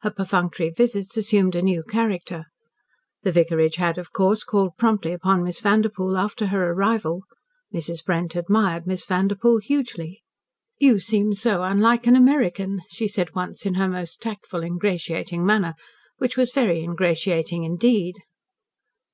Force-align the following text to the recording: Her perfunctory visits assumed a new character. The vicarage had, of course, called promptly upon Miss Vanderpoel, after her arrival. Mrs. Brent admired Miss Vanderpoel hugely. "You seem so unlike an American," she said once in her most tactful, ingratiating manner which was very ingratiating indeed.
Her 0.00 0.10
perfunctory 0.10 0.70
visits 0.70 1.18
assumed 1.18 1.54
a 1.54 1.60
new 1.60 1.82
character. 1.82 2.46
The 3.24 3.30
vicarage 3.30 3.74
had, 3.76 3.98
of 3.98 4.10
course, 4.10 4.42
called 4.42 4.78
promptly 4.78 5.12
upon 5.12 5.44
Miss 5.44 5.60
Vanderpoel, 5.60 6.16
after 6.16 6.46
her 6.46 6.72
arrival. 6.72 7.24
Mrs. 7.74 8.02
Brent 8.02 8.34
admired 8.36 8.86
Miss 8.86 9.04
Vanderpoel 9.04 9.58
hugely. 9.58 10.22
"You 10.78 10.98
seem 10.98 11.34
so 11.34 11.62
unlike 11.62 12.06
an 12.06 12.16
American," 12.16 12.80
she 12.88 13.06
said 13.06 13.34
once 13.34 13.66
in 13.66 13.74
her 13.74 13.86
most 13.90 14.22
tactful, 14.22 14.62
ingratiating 14.64 15.44
manner 15.44 15.74
which 16.16 16.38
was 16.38 16.52
very 16.52 16.80
ingratiating 16.82 17.64
indeed. 17.64 18.14